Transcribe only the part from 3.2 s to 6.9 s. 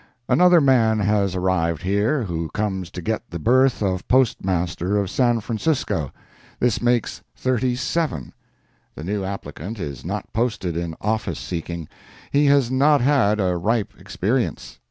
the berth of Postmaster of San Francisco. This